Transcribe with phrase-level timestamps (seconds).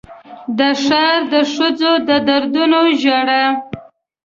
[0.57, 3.43] د ښار د ښځو د دردونو ژړا